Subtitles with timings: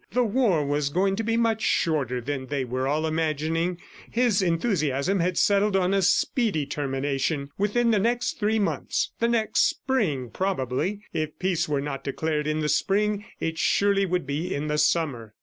[0.13, 3.77] The war was going to be much shorter than they were all imagining.
[4.09, 9.59] His enthusiasm had settled on a speedy termination; within the next three months, the next
[9.69, 14.69] Spring probably; if peace were not declared in the Spring, it surely would be in
[14.69, 15.35] the Summer.